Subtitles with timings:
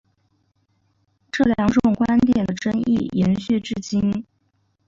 [1.31, 4.25] 这两种观点的争议延续至今。